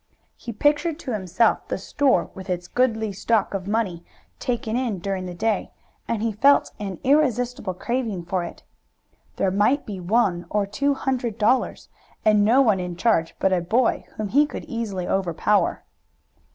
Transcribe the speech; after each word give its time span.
He 0.35 0.51
pictured 0.51 0.97
to 0.97 1.11
himself 1.13 1.67
the 1.67 1.77
store 1.77 2.31
with 2.33 2.49
its 2.49 2.67
goodly 2.67 3.11
stock 3.13 3.53
of 3.53 3.67
money 3.67 4.03
taken 4.39 4.75
in 4.75 4.97
during 4.97 5.27
the 5.27 5.35
day, 5.35 5.69
and 6.07 6.23
he 6.23 6.31
felt 6.31 6.71
an 6.79 6.97
irresistible 7.03 7.75
craving 7.75 8.25
for 8.25 8.43
it. 8.43 8.63
There 9.35 9.51
might 9.51 9.85
be 9.85 9.99
one 9.99 10.47
or 10.49 10.65
two 10.65 10.95
hundred 10.95 11.37
dollars, 11.37 11.87
and 12.25 12.43
no 12.43 12.63
one 12.63 12.79
in 12.79 12.95
charge 12.95 13.35
but 13.37 13.53
a 13.53 13.61
boy 13.61 14.05
whom 14.15 14.29
he 14.29 14.47
could 14.47 14.65
easily 14.65 15.07
overpower. 15.07 15.83